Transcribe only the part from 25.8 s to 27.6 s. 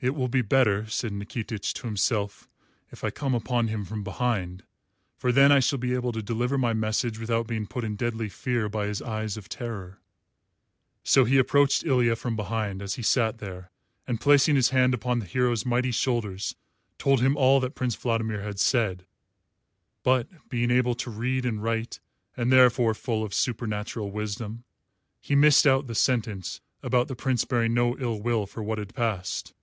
the sentence about the Prince